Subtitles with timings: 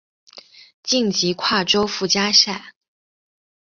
[0.81, 2.73] 晋级跨洲附加赛。